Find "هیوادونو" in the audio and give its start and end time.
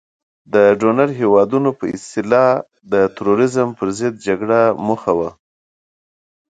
1.19-1.69